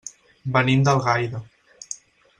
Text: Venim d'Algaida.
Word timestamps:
Venim 0.55 0.85
d'Algaida. 0.87 1.43